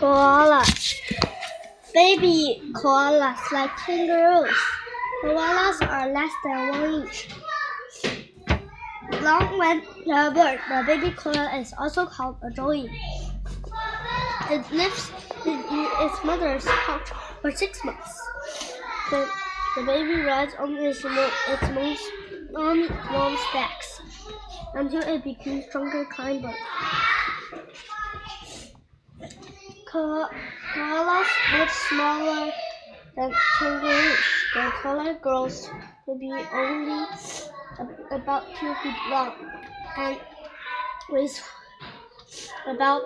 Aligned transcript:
Koalas. 0.00 0.96
Baby 1.92 2.62
koalas 2.72 3.52
like 3.52 3.68
kangaroos. 3.76 4.56
Koalas 5.22 5.76
are 5.86 6.08
less 6.08 6.32
than 6.42 6.68
one 6.70 7.02
inch. 7.02 7.28
Long 9.20 9.58
when 9.58 9.82
the 10.06 10.32
bird, 10.32 10.58
the 10.70 10.84
baby 10.86 11.10
koala 11.12 11.52
is 11.60 11.74
also 11.78 12.06
called 12.06 12.36
a 12.42 12.50
joey. 12.50 12.88
It 14.48 14.64
lives 14.72 15.10
in 15.44 15.60
its 15.68 16.24
mother's 16.24 16.64
pouch 16.64 17.10
for 17.42 17.50
six 17.50 17.84
months. 17.84 18.22
The, 19.10 19.28
the 19.76 19.82
baby 19.82 20.22
rides 20.22 20.54
on 20.58 20.78
its, 20.78 21.04
its 21.04 21.68
mom's, 21.76 22.88
mom's 23.12 23.40
backs 23.52 24.00
until 24.72 25.02
it 25.02 25.24
becomes 25.24 25.66
stronger 25.66 26.06
climber. 26.06 26.54
Koalas 29.90 31.26
much 31.58 31.70
smaller 31.88 32.52
than 33.16 33.34
kangaroos. 33.58 34.18
The 34.54 34.72
koala 34.82 35.14
grows 35.20 35.68
to 36.06 36.14
be 36.14 36.30
only 36.30 37.06
about 38.12 38.44
two 38.54 38.72
feet 38.82 39.00
long 39.10 39.32
and 39.98 40.16
weighs 41.10 41.42
about 42.68 43.02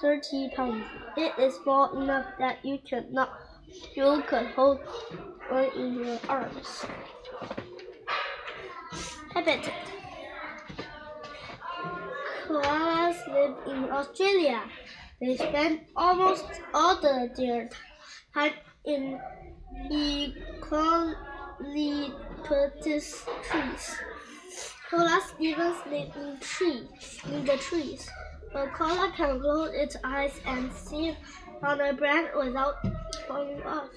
30 0.00 0.50
pounds. 0.54 0.84
It 1.16 1.36
is 1.38 1.54
small 1.64 2.00
enough 2.00 2.26
that 2.38 2.64
you 2.64 2.78
could 2.88 3.12
not 3.12 3.30
you 3.96 4.22
could 4.28 4.46
hold 4.54 4.78
one 5.48 5.70
in 5.74 5.94
your 6.04 6.18
arms. 6.28 6.86
Habitat 9.34 9.74
Koalas 12.46 13.18
live 13.26 13.56
in 13.66 13.90
Australia. 13.90 14.62
They 15.20 15.36
spend 15.36 15.80
almost 15.94 16.46
all 16.72 16.98
the 17.00 17.30
their 17.36 17.68
time 18.32 18.52
in 18.86 19.20
eucalyptus 19.90 20.86
trees. 23.42 23.96
Koalas 24.90 25.34
even 25.38 25.74
sleep 25.84 26.16
in 26.16 26.38
trees, 26.40 27.20
in 27.26 27.44
the 27.44 27.58
trees. 27.58 28.08
A 28.54 28.66
koala 28.68 29.12
can 29.14 29.40
close 29.40 29.70
its 29.74 29.96
eyes 30.02 30.40
and 30.46 30.72
see 30.72 31.14
on 31.62 31.80
a 31.80 31.92
branch 31.92 32.30
without 32.34 32.76
falling 33.28 33.62
off. 33.62 33.90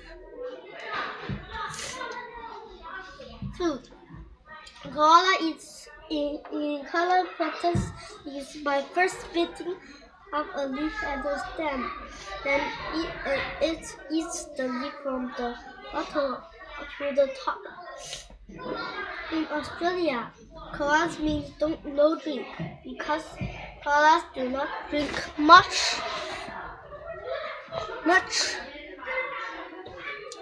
Food. 3.57 3.89
Koala 4.93 5.37
eats 5.41 5.87
in, 6.11 6.39
in 6.51 6.83
eucalyptus 6.83 7.91
is 8.27 8.57
by 8.63 8.81
first 8.81 9.21
spitting 9.21 9.77
off 10.33 10.47
a 10.55 10.67
leaf 10.67 10.93
at 11.03 11.23
the 11.23 11.37
stem. 11.53 11.91
Then 12.43 12.61
it, 12.95 13.09
uh, 13.25 13.39
it 13.61 13.97
eats 14.11 14.45
the 14.57 14.67
leaf 14.67 14.93
from 15.03 15.31
the 15.37 15.55
bottom 15.91 16.37
to 16.97 17.15
the 17.15 17.29
top. 17.45 17.59
In 19.31 19.47
Australia, 19.51 20.31
koalas 20.73 21.19
means 21.19 21.51
don't 21.59 21.85
no 21.85 22.19
drink 22.19 22.47
because 22.83 23.23
koalas 23.85 24.23
do 24.35 24.49
not 24.49 24.67
drink 24.89 25.11
much 25.37 26.01
much 28.05 28.55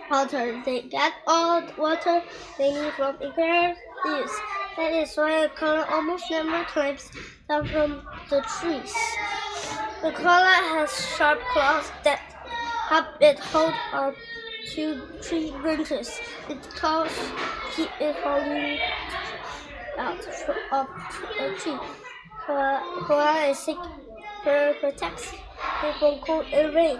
water. 0.09 0.61
They 0.65 0.81
get 0.81 1.13
all 1.27 1.61
the 1.61 1.73
water 1.77 2.23
they 2.57 2.73
need 2.73 2.93
from 2.93 3.15
acorn 3.21 3.75
leaves. 4.05 4.35
That 4.77 4.91
is 4.93 5.15
why 5.15 5.31
a 5.45 5.49
koala 5.49 5.85
almost 5.91 6.31
never 6.31 6.63
climbs 6.65 7.11
down 7.47 7.67
from 7.67 8.07
the 8.29 8.41
trees. 8.59 8.95
The 10.01 10.11
koala 10.11 10.57
has 10.73 10.89
sharp 11.15 11.39
claws 11.53 11.91
that 12.03 12.19
help 12.89 13.05
it 13.21 13.37
hold 13.37 13.73
on 13.93 14.15
to 14.73 15.01
tree 15.21 15.51
branches. 15.61 16.19
Its 16.49 16.67
claws 16.67 17.11
keep 17.75 17.89
it 17.99 18.15
falling 18.23 18.79
out 19.99 20.17
of 20.71 20.87
a 21.39 21.53
tree. 21.59 21.77
Koala 22.47 23.49
is 23.49 23.59
sick, 23.59 23.77
protects 24.43 25.33
it 25.33 25.95
from 25.99 26.19
cold 26.25 26.45
and 26.51 26.73
rain. 26.73 26.99